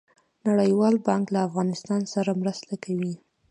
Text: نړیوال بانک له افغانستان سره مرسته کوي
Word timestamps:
نړیوال 0.47 0.95
بانک 1.07 1.25
له 1.35 1.39
افغانستان 1.47 2.01
سره 2.13 2.31
مرسته 2.41 2.73
کوي 2.83 3.13